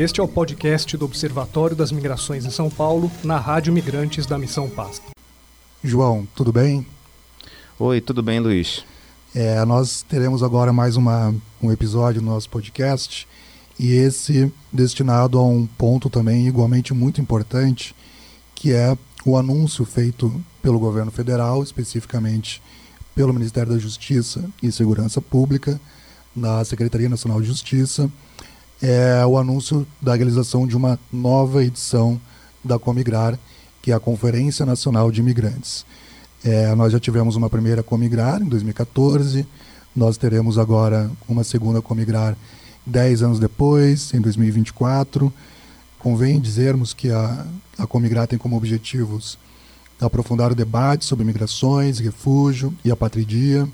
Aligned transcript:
Este 0.00 0.18
é 0.18 0.22
o 0.22 0.26
podcast 0.26 0.96
do 0.96 1.04
Observatório 1.04 1.76
das 1.76 1.92
Migrações 1.92 2.46
em 2.46 2.50
São 2.50 2.70
Paulo, 2.70 3.12
na 3.22 3.36
Rádio 3.36 3.70
Migrantes 3.70 4.24
da 4.24 4.38
Missão 4.38 4.66
Paz. 4.66 5.02
João, 5.84 6.26
tudo 6.34 6.50
bem? 6.50 6.86
Oi, 7.78 8.00
tudo 8.00 8.22
bem, 8.22 8.40
Luiz? 8.40 8.82
É, 9.34 9.62
nós 9.66 10.00
teremos 10.00 10.42
agora 10.42 10.72
mais 10.72 10.96
uma, 10.96 11.34
um 11.62 11.70
episódio 11.70 12.22
no 12.22 12.30
nosso 12.30 12.48
podcast 12.48 13.28
e 13.78 13.92
esse 13.92 14.50
destinado 14.72 15.38
a 15.38 15.44
um 15.44 15.66
ponto 15.66 16.08
também 16.08 16.48
igualmente 16.48 16.94
muito 16.94 17.20
importante, 17.20 17.94
que 18.54 18.72
é 18.72 18.96
o 19.26 19.36
anúncio 19.36 19.84
feito 19.84 20.32
pelo 20.62 20.78
governo 20.78 21.10
federal, 21.10 21.62
especificamente 21.62 22.62
pelo 23.14 23.34
Ministério 23.34 23.70
da 23.70 23.78
Justiça 23.78 24.48
e 24.62 24.72
Segurança 24.72 25.20
Pública, 25.20 25.78
na 26.34 26.64
Secretaria 26.64 27.10
Nacional 27.10 27.38
de 27.38 27.48
Justiça, 27.48 28.10
é 28.82 29.24
o 29.26 29.36
anúncio 29.36 29.86
da 30.00 30.14
realização 30.14 30.66
de 30.66 30.76
uma 30.76 30.98
nova 31.12 31.64
edição 31.64 32.20
da 32.64 32.78
Comigrar, 32.78 33.38
que 33.82 33.92
é 33.92 33.94
a 33.94 34.00
Conferência 34.00 34.64
Nacional 34.64 35.10
de 35.10 35.20
Imigrantes. 35.20 35.84
É, 36.42 36.74
nós 36.74 36.92
já 36.92 36.98
tivemos 36.98 37.36
uma 37.36 37.50
primeira 37.50 37.82
Comigrar 37.82 38.40
em 38.40 38.46
2014, 38.46 39.46
nós 39.94 40.16
teremos 40.16 40.58
agora 40.58 41.10
uma 41.28 41.44
segunda 41.44 41.82
Comigrar 41.82 42.36
dez 42.86 43.22
anos 43.22 43.38
depois, 43.38 44.14
em 44.14 44.20
2024. 44.20 45.32
Convém 45.98 46.40
dizermos 46.40 46.94
que 46.94 47.10
a, 47.10 47.46
a 47.78 47.86
Comigrar 47.86 48.26
tem 48.26 48.38
como 48.38 48.56
objetivos 48.56 49.38
aprofundar 50.00 50.50
o 50.50 50.54
debate 50.54 51.04
sobre 51.04 51.24
migrações, 51.24 51.98
refúgio 51.98 52.74
e 52.82 52.90
apatridia, 52.90 53.68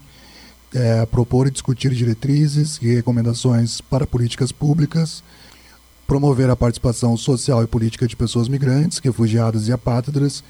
é, 0.77 1.07
propor 1.07 1.47
e 1.47 1.51
discutir 1.51 1.95
diretrizes 1.95 2.79
e 2.83 2.95
recomendações 2.95 3.81
para 3.81 4.07
políticas 4.07 4.53
públicas, 4.53 5.25
promover 6.07 6.51
a 6.51 6.57
participação 6.57 7.17
social 7.17 7.63
e 7.63 7.67
política 7.67 8.07
de 8.07 8.15
pessoas 8.15 8.47
migrantes, 8.47 8.99
refugiadas 8.99 9.69
e 9.69 9.73
apátridas 9.73 10.45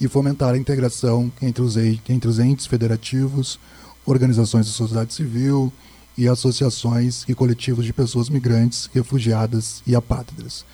e 0.00 0.06
fomentar 0.06 0.54
a 0.54 0.58
integração 0.58 1.30
entre 1.42 1.60
os, 1.60 1.76
entre 1.76 2.28
os 2.28 2.38
entes 2.38 2.66
federativos, 2.66 3.58
organizações 4.06 4.66
da 4.66 4.72
sociedade 4.72 5.12
civil 5.12 5.72
e 6.16 6.28
associações 6.28 7.24
e 7.28 7.34
coletivos 7.34 7.84
de 7.84 7.92
pessoas 7.92 8.28
migrantes, 8.28 8.88
refugiadas 8.94 9.82
e 9.84 9.96
apátridas. 9.96 10.64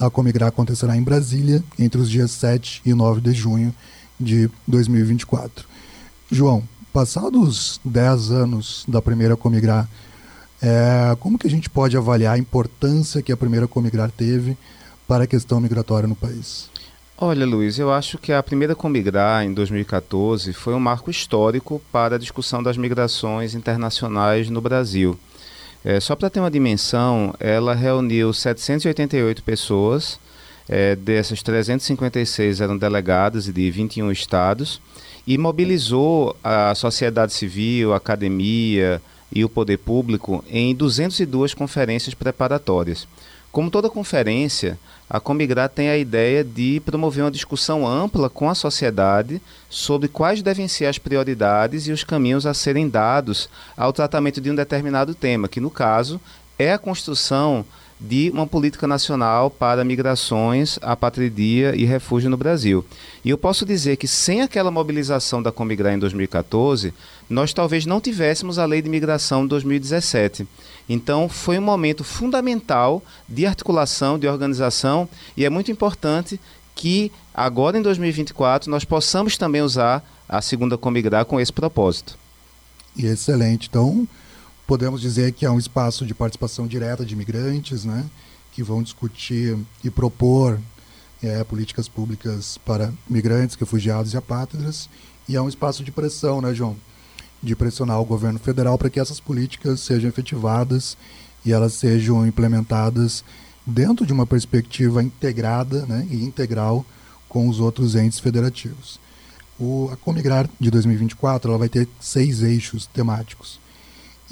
A 0.00 0.08
Comigra 0.08 0.46
acontecerá 0.48 0.96
em 0.96 1.02
Brasília 1.02 1.62
entre 1.78 2.00
os 2.00 2.08
dias 2.08 2.30
7 2.30 2.80
e 2.86 2.94
9 2.94 3.20
de 3.20 3.32
junho 3.34 3.74
de 4.18 4.48
2024. 4.66 5.66
João, 6.30 6.66
passados 6.92 7.80
10 7.84 8.30
anos 8.30 8.84
da 8.86 9.00
primeira 9.00 9.36
Comigrar, 9.36 9.88
é, 10.60 11.16
como 11.18 11.38
que 11.38 11.46
a 11.46 11.50
gente 11.50 11.68
pode 11.68 11.96
avaliar 11.96 12.34
a 12.34 12.38
importância 12.38 13.22
que 13.22 13.32
a 13.32 13.36
primeira 13.36 13.66
Comigrar 13.66 14.10
teve 14.10 14.56
para 15.08 15.24
a 15.24 15.26
questão 15.26 15.60
migratória 15.60 16.06
no 16.06 16.14
país? 16.14 16.70
Olha, 17.18 17.46
Luiz, 17.46 17.78
eu 17.78 17.92
acho 17.92 18.18
que 18.18 18.32
a 18.32 18.42
primeira 18.42 18.74
Comigrar, 18.74 19.44
em 19.44 19.52
2014, 19.52 20.52
foi 20.52 20.74
um 20.74 20.80
marco 20.80 21.10
histórico 21.10 21.80
para 21.90 22.16
a 22.16 22.18
discussão 22.18 22.62
das 22.62 22.76
migrações 22.76 23.54
internacionais 23.54 24.50
no 24.50 24.60
Brasil. 24.60 25.18
É, 25.84 25.98
só 25.98 26.14
para 26.14 26.30
ter 26.30 26.40
uma 26.40 26.50
dimensão, 26.50 27.34
ela 27.40 27.74
reuniu 27.74 28.32
788 28.32 29.42
pessoas, 29.42 30.18
é, 30.68 30.96
dessas 30.96 31.42
356 31.42 32.60
eram 32.60 32.76
delegadas 32.76 33.46
de 33.46 33.70
21 33.70 34.10
estados, 34.10 34.80
e 35.26 35.38
mobilizou 35.38 36.36
a 36.42 36.74
sociedade 36.74 37.32
civil, 37.32 37.92
a 37.92 37.96
academia 37.96 39.00
e 39.32 39.44
o 39.44 39.48
poder 39.48 39.78
público 39.78 40.44
em 40.50 40.74
202 40.74 41.54
conferências 41.54 42.14
preparatórias. 42.14 43.06
Como 43.52 43.70
toda 43.70 43.90
conferência, 43.90 44.78
a 45.08 45.20
Comigrar 45.20 45.68
tem 45.68 45.90
a 45.90 45.98
ideia 45.98 46.42
de 46.42 46.80
promover 46.86 47.22
uma 47.22 47.30
discussão 47.30 47.86
ampla 47.86 48.30
com 48.30 48.48
a 48.48 48.54
sociedade 48.54 49.42
sobre 49.68 50.08
quais 50.08 50.40
devem 50.40 50.66
ser 50.66 50.86
as 50.86 50.96
prioridades 50.96 51.86
e 51.86 51.92
os 51.92 52.02
caminhos 52.02 52.46
a 52.46 52.54
serem 52.54 52.88
dados 52.88 53.50
ao 53.76 53.92
tratamento 53.92 54.40
de 54.40 54.50
um 54.50 54.54
determinado 54.54 55.14
tema, 55.14 55.48
que 55.48 55.60
no 55.60 55.70
caso 55.70 56.18
é 56.58 56.72
a 56.72 56.78
construção 56.78 57.62
de 58.02 58.30
uma 58.30 58.46
política 58.46 58.86
nacional 58.86 59.48
para 59.48 59.84
migrações, 59.84 60.76
apatridia 60.82 61.74
e 61.76 61.84
refúgio 61.84 62.28
no 62.28 62.36
Brasil. 62.36 62.84
E 63.24 63.30
eu 63.30 63.38
posso 63.38 63.64
dizer 63.64 63.96
que 63.96 64.08
sem 64.08 64.42
aquela 64.42 64.72
mobilização 64.72 65.40
da 65.40 65.52
Comigrar 65.52 65.94
em 65.94 65.98
2014, 66.00 66.92
nós 67.30 67.52
talvez 67.52 67.86
não 67.86 68.00
tivéssemos 68.00 68.58
a 68.58 68.66
Lei 68.66 68.82
de 68.82 68.88
Migração 68.88 69.42
de 69.42 69.50
2017. 69.50 70.46
Então, 70.88 71.28
foi 71.28 71.58
um 71.58 71.62
momento 71.62 72.02
fundamental 72.02 73.00
de 73.28 73.46
articulação, 73.46 74.18
de 74.18 74.26
organização, 74.26 75.08
e 75.36 75.44
é 75.44 75.50
muito 75.50 75.70
importante 75.70 76.40
que 76.74 77.12
agora 77.32 77.78
em 77.78 77.82
2024 77.82 78.68
nós 78.68 78.84
possamos 78.84 79.36
também 79.36 79.62
usar 79.62 80.04
a 80.28 80.42
segunda 80.42 80.76
Comigrar 80.76 81.24
com 81.24 81.38
esse 81.38 81.52
propósito. 81.52 82.18
Excelente. 82.98 83.68
Então, 83.70 84.08
podemos 84.72 85.02
dizer 85.02 85.32
que 85.32 85.44
é 85.44 85.50
um 85.50 85.58
espaço 85.58 86.06
de 86.06 86.14
participação 86.14 86.66
direta 86.66 87.04
de 87.04 87.12
imigrantes, 87.12 87.84
né, 87.84 88.06
que 88.52 88.62
vão 88.62 88.82
discutir 88.82 89.54
e 89.84 89.90
propor 89.90 90.58
é, 91.22 91.44
políticas 91.44 91.88
públicas 91.88 92.56
para 92.56 92.90
migrantes, 93.06 93.54
refugiados 93.54 94.14
e 94.14 94.16
apátridas, 94.16 94.88
e 95.28 95.36
é 95.36 95.42
um 95.42 95.48
espaço 95.48 95.84
de 95.84 95.92
pressão, 95.92 96.40
né, 96.40 96.54
João? 96.54 96.74
De 97.42 97.54
pressionar 97.54 98.00
o 98.00 98.04
governo 98.06 98.38
federal 98.38 98.78
para 98.78 98.88
que 98.88 98.98
essas 98.98 99.20
políticas 99.20 99.80
sejam 99.80 100.08
efetivadas 100.08 100.96
e 101.44 101.52
elas 101.52 101.74
sejam 101.74 102.26
implementadas 102.26 103.22
dentro 103.66 104.06
de 104.06 104.12
uma 104.14 104.24
perspectiva 104.24 105.02
integrada 105.02 105.84
né, 105.84 106.08
e 106.10 106.24
integral 106.24 106.82
com 107.28 107.46
os 107.46 107.60
outros 107.60 107.94
entes 107.94 108.18
federativos. 108.18 108.98
O, 109.60 109.90
a 109.92 109.96
Comigrar 109.98 110.48
de 110.58 110.70
2024 110.70 111.50
ela 111.50 111.58
vai 111.58 111.68
ter 111.68 111.86
seis 112.00 112.42
eixos 112.42 112.86
temáticos 112.86 113.60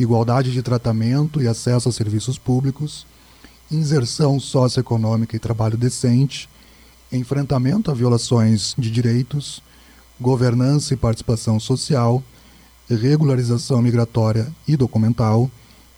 igualdade 0.02 0.52
de 0.52 0.62
tratamento 0.62 1.42
e 1.42 1.48
acesso 1.48 1.88
a 1.88 1.92
serviços 1.92 2.38
públicos, 2.38 3.06
inserção 3.70 4.40
socioeconômica 4.40 5.36
e 5.36 5.38
trabalho 5.38 5.76
decente, 5.76 6.48
enfrentamento 7.12 7.90
a 7.90 7.94
violações 7.94 8.74
de 8.78 8.90
direitos, 8.90 9.62
governança 10.20 10.94
e 10.94 10.96
participação 10.96 11.60
social, 11.60 12.22
regularização 12.88 13.80
migratória 13.80 14.52
e 14.66 14.76
documental 14.76 15.50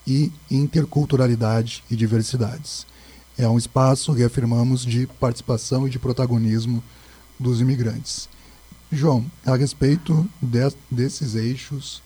e 0.05 0.31
interculturalidade 0.51 1.83
e 1.89 1.95
diversidades. 1.95 2.85
É 3.37 3.47
um 3.47 3.57
espaço, 3.57 4.11
reafirmamos, 4.11 4.85
de 4.85 5.07
participação 5.19 5.87
e 5.87 5.89
de 5.89 5.97
protagonismo 5.97 6.83
dos 7.39 7.61
imigrantes. 7.61 8.29
João, 8.91 9.25
a 9.43 9.55
respeito 9.55 10.27
de, 10.39 10.71
desses 10.91 11.33
eixos, 11.33 12.02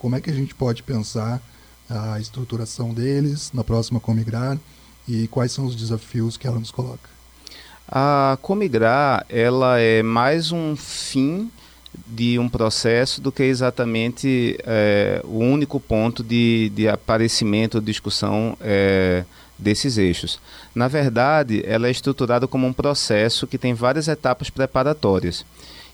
como 0.00 0.16
é 0.16 0.20
que 0.20 0.30
a 0.30 0.34
gente 0.34 0.54
pode 0.54 0.82
pensar 0.82 1.42
a 1.88 2.18
estruturação 2.18 2.94
deles 2.94 3.50
na 3.52 3.62
próxima 3.62 4.00
Comigrar 4.00 4.58
e 5.06 5.28
quais 5.28 5.52
são 5.52 5.66
os 5.66 5.76
desafios 5.76 6.38
que 6.38 6.46
ela 6.46 6.58
nos 6.58 6.70
coloca? 6.70 7.10
A 7.86 8.38
Comigrar, 8.40 9.26
ela 9.28 9.78
é 9.78 10.02
mais 10.02 10.52
um 10.52 10.74
fim 10.74 11.50
de 12.06 12.38
um 12.38 12.48
processo 12.48 13.20
do 13.20 13.30
que 13.30 13.42
exatamente 13.42 14.56
é, 14.64 15.20
o 15.24 15.38
único 15.38 15.78
ponto 15.78 16.24
de, 16.24 16.72
de 16.74 16.88
aparecimento, 16.88 17.78
discussão 17.78 18.56
é, 18.58 19.24
desses 19.58 19.98
eixos. 19.98 20.40
Na 20.74 20.88
verdade, 20.88 21.62
ela 21.66 21.88
é 21.88 21.90
estruturada 21.90 22.48
como 22.48 22.66
um 22.66 22.72
processo 22.72 23.46
que 23.46 23.58
tem 23.58 23.74
várias 23.74 24.08
etapas 24.08 24.48
preparatórias. 24.48 25.44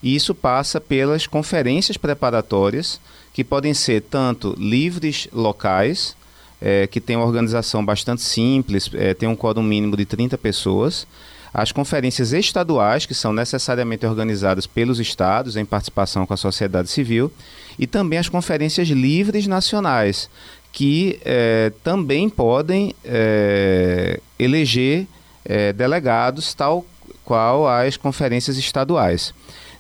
E 0.03 0.15
isso 0.15 0.35
passa 0.35 0.81
pelas 0.81 1.27
conferências 1.27 1.97
preparatórias, 1.97 3.01
que 3.33 3.45
podem 3.45 3.75
ser 3.75 4.03
tanto 4.03 4.55
livres 4.59 5.29
locais, 5.33 6.17
é, 6.61 6.87
que 6.87 7.01
tem 7.01 7.17
uma 7.17 7.27
organização 7.27 7.85
bastante 7.85 8.23
simples, 8.23 8.91
é, 8.95 9.13
tem 9.15 9.29
um 9.29 9.37
quórum 9.37 9.63
mínimo 9.63 9.97
de 9.97 10.07
30 10.07 10.39
pessoas, 10.39 11.07
as 11.53 11.73
conferências 11.73 12.33
estaduais, 12.33 13.07
que 13.07 13.15
são 13.15 13.33
necessariamente 13.33 14.05
organizadas 14.05 14.67
pelos 14.67 15.01
estados, 15.01 15.57
em 15.57 15.65
participação 15.65 16.27
com 16.27 16.35
a 16.35 16.37
sociedade 16.37 16.91
civil, 16.91 17.33
e 17.79 17.87
também 17.87 18.19
as 18.19 18.29
conferências 18.29 18.89
livres 18.89 19.47
nacionais, 19.47 20.29
que 20.71 21.19
é, 21.25 21.73
também 21.83 22.29
podem 22.29 22.95
é, 23.03 24.21
eleger 24.39 25.07
é, 25.47 25.73
delegados, 25.73 26.53
tal 26.53 26.85
qual 27.25 27.67
as 27.67 27.97
conferências 27.97 28.59
estaduais. 28.59 29.33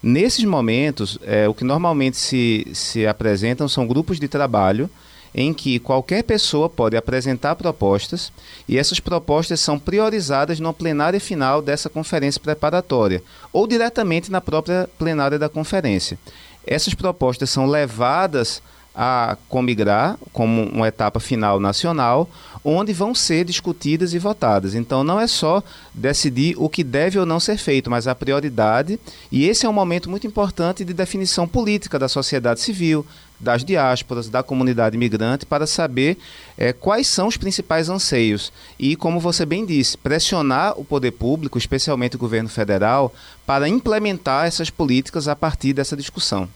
Nesses 0.02 0.44
momentos, 0.44 1.18
é, 1.22 1.48
o 1.48 1.54
que 1.54 1.64
normalmente 1.64 2.16
se, 2.16 2.66
se 2.72 3.06
apresentam 3.06 3.68
são 3.68 3.86
grupos 3.86 4.20
de 4.20 4.28
trabalho 4.28 4.90
em 5.34 5.52
que 5.52 5.78
qualquer 5.78 6.22
pessoa 6.22 6.68
pode 6.68 6.96
apresentar 6.96 7.54
propostas 7.56 8.32
e 8.66 8.78
essas 8.78 8.98
propostas 8.98 9.60
são 9.60 9.78
priorizadas 9.78 10.58
no 10.58 10.72
plenária 10.72 11.20
final 11.20 11.60
dessa 11.60 11.90
conferência 11.90 12.40
preparatória 12.40 13.22
ou 13.52 13.66
diretamente 13.66 14.30
na 14.30 14.40
própria 14.40 14.88
plenária 14.98 15.38
da 15.38 15.48
conferência. 15.48 16.18
Essas 16.66 16.94
propostas 16.94 17.50
são 17.50 17.66
levadas 17.66 18.62
a 18.96 19.36
Comigrar 19.48 20.18
como 20.32 20.64
uma 20.64 20.88
etapa 20.88 21.20
final 21.20 21.60
nacional, 21.60 22.28
onde 22.64 22.92
vão 22.92 23.14
ser 23.14 23.44
discutidas 23.44 24.14
e 24.14 24.18
votadas. 24.18 24.74
Então 24.74 25.04
não 25.04 25.20
é 25.20 25.26
só 25.26 25.62
decidir 25.92 26.56
o 26.58 26.68
que 26.68 26.82
deve 26.82 27.18
ou 27.18 27.26
não 27.26 27.38
ser 27.38 27.58
feito, 27.58 27.90
mas 27.90 28.08
a 28.08 28.14
prioridade, 28.14 28.98
e 29.30 29.46
esse 29.46 29.66
é 29.66 29.68
um 29.68 29.72
momento 29.72 30.08
muito 30.08 30.26
importante 30.26 30.84
de 30.84 30.94
definição 30.94 31.46
política 31.46 31.98
da 31.98 32.08
sociedade 32.08 32.60
civil, 32.60 33.06
das 33.38 33.62
diásporas, 33.62 34.28
da 34.30 34.42
comunidade 34.42 34.96
imigrante, 34.96 35.44
para 35.44 35.66
saber 35.66 36.16
é, 36.56 36.72
quais 36.72 37.06
são 37.06 37.28
os 37.28 37.36
principais 37.36 37.88
anseios. 37.90 38.50
E, 38.78 38.96
como 38.96 39.20
você 39.20 39.44
bem 39.44 39.66
disse, 39.66 39.98
pressionar 39.98 40.72
o 40.80 40.84
poder 40.84 41.12
público, 41.12 41.58
especialmente 41.58 42.16
o 42.16 42.18
governo 42.18 42.48
federal, 42.48 43.14
para 43.44 43.68
implementar 43.68 44.46
essas 44.46 44.70
políticas 44.70 45.28
a 45.28 45.36
partir 45.36 45.74
dessa 45.74 45.96
discussão. 45.96 46.48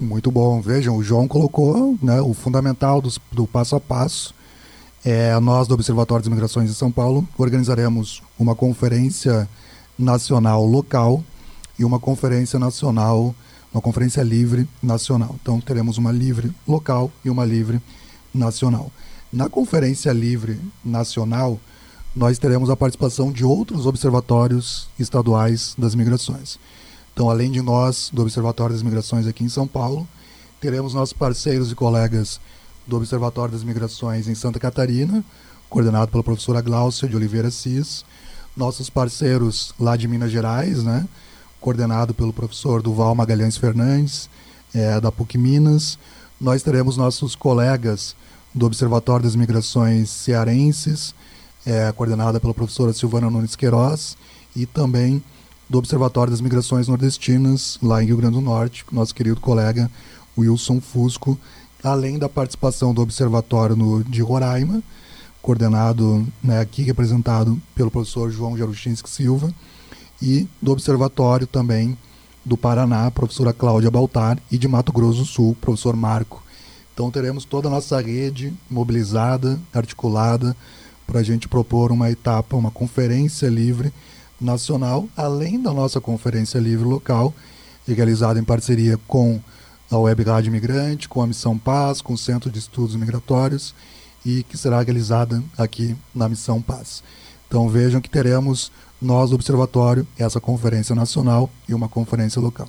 Muito 0.00 0.30
bom. 0.30 0.62
Vejam, 0.62 0.96
o 0.96 1.04
João 1.04 1.28
colocou 1.28 1.98
né, 2.02 2.22
o 2.22 2.32
fundamental 2.32 3.02
do, 3.02 3.12
do 3.30 3.46
passo 3.46 3.76
a 3.76 3.80
passo. 3.80 4.34
É, 5.04 5.38
nós, 5.40 5.68
do 5.68 5.74
Observatório 5.74 6.24
das 6.24 6.32
Migrações 6.32 6.70
de 6.70 6.74
São 6.74 6.90
Paulo, 6.90 7.28
organizaremos 7.36 8.22
uma 8.38 8.54
conferência 8.54 9.46
nacional 9.98 10.64
local 10.64 11.22
e 11.78 11.84
uma 11.84 12.00
conferência 12.00 12.58
nacional, 12.58 13.34
uma 13.74 13.82
conferência 13.82 14.22
livre 14.22 14.66
nacional. 14.82 15.36
Então, 15.42 15.60
teremos 15.60 15.98
uma 15.98 16.10
livre 16.10 16.50
local 16.66 17.10
e 17.22 17.28
uma 17.28 17.44
livre 17.44 17.78
nacional. 18.32 18.90
Na 19.30 19.50
conferência 19.50 20.12
livre 20.12 20.58
nacional, 20.82 21.60
nós 22.16 22.38
teremos 22.38 22.70
a 22.70 22.76
participação 22.76 23.30
de 23.30 23.44
outros 23.44 23.84
observatórios 23.84 24.88
estaduais 24.98 25.74
das 25.76 25.94
migrações. 25.94 26.58
Então, 27.20 27.28
além 27.28 27.50
de 27.50 27.60
nós, 27.60 28.08
do 28.10 28.22
Observatório 28.22 28.74
das 28.74 28.82
Migrações 28.82 29.26
aqui 29.26 29.44
em 29.44 29.48
São 29.50 29.66
Paulo, 29.66 30.08
teremos 30.58 30.94
nossos 30.94 31.12
parceiros 31.12 31.70
e 31.70 31.74
colegas 31.74 32.40
do 32.86 32.96
Observatório 32.96 33.52
das 33.52 33.62
Migrações 33.62 34.26
em 34.26 34.34
Santa 34.34 34.58
Catarina, 34.58 35.22
coordenado 35.68 36.10
pela 36.10 36.24
professora 36.24 36.62
Glaucia 36.62 37.06
de 37.06 37.14
Oliveira 37.14 37.50
Cis, 37.50 38.06
nossos 38.56 38.88
parceiros 38.88 39.74
lá 39.78 39.98
de 39.98 40.08
Minas 40.08 40.32
Gerais, 40.32 40.82
né, 40.82 41.06
coordenado 41.60 42.14
pelo 42.14 42.32
professor 42.32 42.80
Duval 42.80 43.14
Magalhães 43.14 43.58
Fernandes, 43.58 44.30
é, 44.74 44.98
da 44.98 45.12
PUC 45.12 45.36
Minas. 45.36 45.98
Nós 46.40 46.62
teremos 46.62 46.96
nossos 46.96 47.34
colegas 47.34 48.16
do 48.54 48.64
Observatório 48.64 49.24
das 49.24 49.36
Migrações 49.36 50.08
Cearenses, 50.08 51.14
é, 51.66 51.92
coordenada 51.92 52.40
pela 52.40 52.54
professora 52.54 52.94
Silvana 52.94 53.28
Nunes 53.28 53.56
Queiroz, 53.56 54.16
e 54.56 54.64
também 54.64 55.22
do 55.70 55.78
Observatório 55.78 56.32
das 56.32 56.40
Migrações 56.40 56.88
Nordestinas, 56.88 57.78
lá 57.80 58.02
em 58.02 58.06
Rio 58.06 58.16
Grande 58.16 58.34
do 58.34 58.40
Norte, 58.40 58.84
nosso 58.90 59.14
querido 59.14 59.40
colega 59.40 59.88
Wilson 60.36 60.80
Fusco, 60.80 61.38
além 61.80 62.18
da 62.18 62.28
participação 62.28 62.92
do 62.92 63.00
Observatório 63.00 63.76
no, 63.76 64.02
de 64.02 64.20
Roraima, 64.20 64.82
coordenado 65.40 66.26
né, 66.42 66.58
aqui, 66.58 66.82
representado 66.82 67.56
pelo 67.72 67.88
professor 67.88 68.32
João 68.32 68.58
Jarustinski 68.58 69.08
Silva, 69.08 69.54
e 70.20 70.48
do 70.60 70.72
Observatório 70.72 71.46
também 71.46 71.96
do 72.44 72.56
Paraná, 72.56 73.08
professora 73.08 73.52
Cláudia 73.52 73.92
Baltar, 73.92 74.38
e 74.50 74.58
de 74.58 74.66
Mato 74.66 74.92
Grosso 74.92 75.20
do 75.20 75.24
Sul, 75.24 75.56
professor 75.60 75.94
Marco. 75.94 76.42
Então 76.92 77.12
teremos 77.12 77.44
toda 77.44 77.68
a 77.68 77.70
nossa 77.70 78.00
rede 78.00 78.52
mobilizada, 78.68 79.56
articulada, 79.72 80.56
para 81.06 81.20
a 81.20 81.22
gente 81.22 81.46
propor 81.46 81.92
uma 81.92 82.10
etapa, 82.10 82.56
uma 82.56 82.72
conferência 82.72 83.46
livre 83.46 83.92
nacional, 84.40 85.08
além 85.16 85.60
da 85.60 85.72
nossa 85.72 86.00
conferência 86.00 86.58
livre 86.58 86.88
local, 86.88 87.34
realizada 87.86 88.38
em 88.38 88.44
parceria 88.44 88.98
com 89.06 89.40
a 89.90 89.98
Web 89.98 90.22
Rádio 90.22 90.48
Imigrante, 90.48 91.08
com 91.08 91.20
a 91.20 91.26
Missão 91.26 91.58
Paz, 91.58 92.00
com 92.00 92.12
o 92.12 92.18
Centro 92.18 92.50
de 92.50 92.58
Estudos 92.58 92.94
Migratórios 92.96 93.74
e 94.24 94.42
que 94.44 94.56
será 94.56 94.80
realizada 94.80 95.42
aqui 95.58 95.96
na 96.14 96.28
Missão 96.28 96.62
Paz. 96.62 97.02
Então 97.48 97.68
vejam 97.68 98.00
que 98.00 98.08
teremos 98.08 98.70
nós 99.02 99.30
do 99.30 99.36
Observatório 99.36 100.06
essa 100.18 100.40
conferência 100.40 100.94
nacional 100.94 101.50
e 101.68 101.74
uma 101.74 101.88
conferência 101.88 102.40
local. 102.40 102.68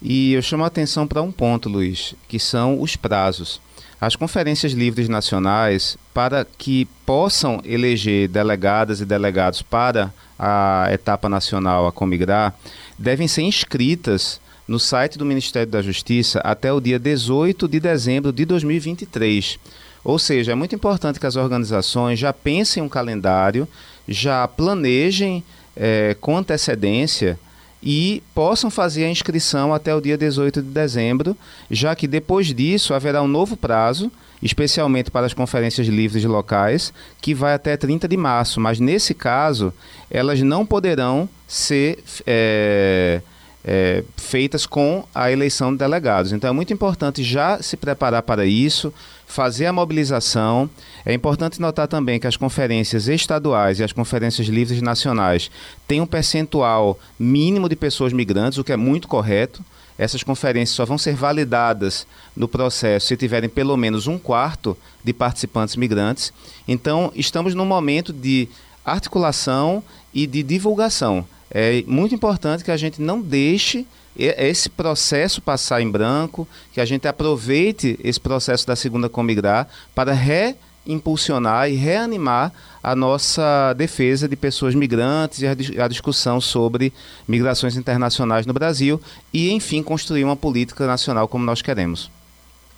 E 0.00 0.32
eu 0.32 0.42
chamo 0.42 0.64
a 0.64 0.68
atenção 0.68 1.06
para 1.06 1.22
um 1.22 1.32
ponto, 1.32 1.68
Luiz, 1.68 2.14
que 2.28 2.38
são 2.38 2.80
os 2.80 2.94
prazos. 2.94 3.60
As 4.00 4.14
conferências 4.14 4.72
livres 4.72 5.08
nacionais, 5.08 5.98
para 6.14 6.44
que 6.44 6.84
possam 7.04 7.60
eleger 7.64 8.28
delegadas 8.28 9.00
e 9.00 9.04
delegados 9.04 9.60
para 9.60 10.12
a 10.38 10.86
etapa 10.92 11.28
nacional 11.28 11.86
a 11.86 11.92
Comigrar, 11.92 12.54
devem 12.96 13.26
ser 13.26 13.42
inscritas 13.42 14.40
no 14.68 14.78
site 14.78 15.18
do 15.18 15.24
Ministério 15.24 15.70
da 15.70 15.82
Justiça 15.82 16.38
até 16.44 16.72
o 16.72 16.80
dia 16.80 16.98
18 16.98 17.66
de 17.66 17.80
dezembro 17.80 18.32
de 18.32 18.44
2023. 18.44 19.58
Ou 20.04 20.18
seja, 20.18 20.52
é 20.52 20.54
muito 20.54 20.76
importante 20.76 21.18
que 21.18 21.26
as 21.26 21.34
organizações 21.34 22.20
já 22.20 22.32
pensem 22.32 22.82
um 22.82 22.88
calendário, 22.88 23.66
já 24.06 24.46
planejem 24.46 25.42
é, 25.76 26.16
com 26.20 26.36
antecedência 26.36 27.38
e 27.82 28.22
possam 28.34 28.70
fazer 28.70 29.04
a 29.04 29.10
inscrição 29.10 29.72
até 29.72 29.94
o 29.94 30.00
dia 30.00 30.18
18 30.18 30.62
de 30.62 30.68
dezembro, 30.68 31.36
já 31.70 31.94
que 31.94 32.06
depois 32.06 32.52
disso 32.52 32.94
haverá 32.94 33.22
um 33.22 33.28
novo 33.28 33.56
prazo, 33.56 34.10
especialmente 34.42 35.10
para 35.10 35.26
as 35.26 35.34
conferências 35.34 35.86
livres 35.86 36.24
locais, 36.24 36.92
que 37.20 37.34
vai 37.34 37.54
até 37.54 37.76
30 37.76 38.08
de 38.08 38.16
março. 38.16 38.60
Mas 38.60 38.80
nesse 38.80 39.14
caso, 39.14 39.72
elas 40.10 40.40
não 40.42 40.66
poderão 40.66 41.28
ser. 41.46 41.98
É, 42.26 43.20
é, 43.64 44.02
feitas 44.16 44.64
com 44.64 45.04
a 45.14 45.30
eleição 45.30 45.72
de 45.72 45.78
delegados. 45.78 46.32
Então 46.32 46.48
é 46.48 46.52
muito 46.52 46.72
importante 46.72 47.22
já 47.22 47.60
se 47.60 47.76
preparar 47.76 48.22
para 48.22 48.46
isso, 48.46 48.92
fazer 49.28 49.66
a 49.66 49.72
mobilização. 49.72 50.68
É 51.04 51.12
importante 51.12 51.60
notar 51.60 51.86
também 51.86 52.18
que 52.18 52.26
as 52.26 52.36
conferências 52.36 53.06
estaduais 53.06 53.78
e 53.78 53.84
as 53.84 53.92
conferências 53.92 54.48
livres 54.48 54.80
nacionais 54.82 55.50
têm 55.86 56.00
um 56.00 56.06
percentual 56.06 56.98
mínimo 57.18 57.68
de 57.68 57.76
pessoas 57.76 58.12
migrantes, 58.12 58.58
o 58.58 58.64
que 58.64 58.72
é 58.72 58.76
muito 58.76 59.06
correto. 59.06 59.62
Essas 59.98 60.22
conferências 60.22 60.74
só 60.74 60.84
vão 60.84 60.96
ser 60.96 61.14
validadas 61.14 62.06
no 62.34 62.48
processo 62.48 63.08
se 63.08 63.16
tiverem 63.16 63.50
pelo 63.50 63.76
menos 63.76 64.06
um 64.06 64.18
quarto 64.18 64.76
de 65.04 65.12
participantes 65.12 65.76
migrantes. 65.76 66.32
Então, 66.66 67.12
estamos 67.14 67.54
num 67.54 67.66
momento 67.66 68.12
de 68.12 68.48
articulação 68.84 69.82
e 70.14 70.26
de 70.26 70.42
divulgação. 70.42 71.26
É 71.50 71.82
muito 71.86 72.14
importante 72.14 72.62
que 72.62 72.70
a 72.70 72.76
gente 72.76 73.00
não 73.00 73.20
deixe 73.20 73.86
esse 74.18 74.68
processo 74.68 75.40
passar 75.40 75.80
em 75.80 75.90
branco, 75.90 76.46
que 76.72 76.80
a 76.80 76.84
gente 76.84 77.06
aproveite 77.06 77.98
esse 78.02 78.18
processo 78.18 78.66
da 78.66 78.74
segunda 78.74 79.08
Comigrar 79.08 79.68
para 79.94 80.12
reimpulsionar 80.12 81.70
e 81.70 81.76
reanimar 81.76 82.52
a 82.82 82.96
nossa 82.96 83.72
defesa 83.74 84.28
de 84.28 84.34
pessoas 84.34 84.74
migrantes 84.74 85.40
e 85.40 85.80
a, 85.80 85.88
discussão 85.88 86.40
sobre 86.40 86.92
migrações 87.28 87.76
internacionais 87.76 88.44
no 88.44 88.52
Brasil 88.52 89.00
e, 89.32 89.50
enfim, 89.52 89.82
construir 89.82 90.24
uma 90.24 90.36
política 90.36 90.86
nacional 90.86 91.28
como 91.28 91.44
nós 91.44 91.62
queremos. 91.62 92.10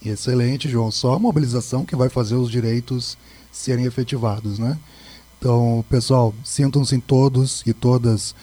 Excelente, 0.05 0.69
João. 0.69 0.91
Só 0.91 1.15
a 1.15 1.19
mobilização 1.19 1.85
que 1.85 1.97
vai 1.97 2.09
fazer 2.09 2.35
os 2.35 2.51
direitos 2.51 3.17
serem 3.53 3.85
efetivados, 3.85 4.59
né? 4.59 4.79
Então, 5.39 5.85
pessoal, 5.89 6.35
sintam-se 6.45 6.99
todos 6.99 7.63
e 7.67 7.73
todas 7.73 8.35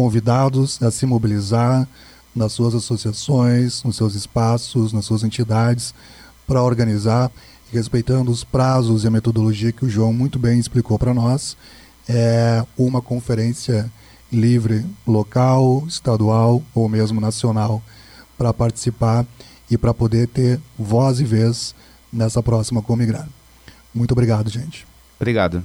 convidados 0.00 0.82
a 0.82 0.90
se 0.90 1.04
mobilizar 1.04 1.86
nas 2.34 2.52
suas 2.52 2.74
associações, 2.74 3.84
nos 3.84 3.96
seus 3.96 4.14
espaços, 4.14 4.94
nas 4.94 5.04
suas 5.04 5.22
entidades, 5.22 5.92
para 6.46 6.62
organizar, 6.62 7.30
respeitando 7.70 8.30
os 8.30 8.42
prazos 8.42 9.04
e 9.04 9.08
a 9.08 9.10
metodologia 9.10 9.72
que 9.72 9.84
o 9.84 9.90
João 9.90 10.10
muito 10.10 10.38
bem 10.38 10.58
explicou 10.58 10.98
para 10.98 11.12
nós. 11.12 11.54
É 12.08 12.64
uma 12.78 13.02
conferência 13.02 13.92
livre 14.32 14.86
local, 15.06 15.84
estadual 15.86 16.62
ou 16.74 16.88
mesmo 16.88 17.20
nacional 17.20 17.82
para 18.38 18.54
participar 18.54 19.26
e 19.70 19.76
para 19.76 19.92
poder 19.92 20.28
ter 20.28 20.58
voz 20.78 21.20
e 21.20 21.24
vez 21.24 21.74
nessa 22.10 22.42
próxima 22.42 22.80
Comigrar. 22.80 23.28
Muito 23.94 24.12
obrigado, 24.12 24.48
gente. 24.48 24.86
Obrigado. 25.20 25.62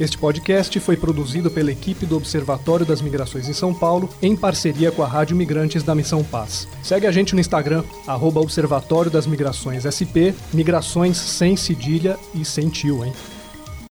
Este 0.00 0.16
podcast 0.16 0.80
foi 0.80 0.96
produzido 0.96 1.50
pela 1.50 1.70
equipe 1.70 2.06
do 2.06 2.16
Observatório 2.16 2.86
das 2.86 3.02
Migrações 3.02 3.48
em 3.48 3.52
São 3.52 3.74
Paulo, 3.74 4.08
em 4.22 4.34
parceria 4.34 4.90
com 4.90 5.02
a 5.02 5.06
Rádio 5.06 5.36
Migrantes 5.36 5.82
da 5.82 5.94
Missão 5.94 6.24
Paz. 6.24 6.66
Segue 6.82 7.06
a 7.06 7.12
gente 7.12 7.34
no 7.34 7.40
Instagram, 7.40 7.84
arroba 8.06 8.40
Observatório 8.40 9.10
das 9.10 9.26
Migrações 9.26 9.84
SP, 9.84 10.32
migrações 10.52 11.16
sem 11.18 11.56
cedilha 11.56 12.18
e 12.34 12.44
sem 12.44 12.68
tio, 12.68 13.04
hein? 13.04 13.12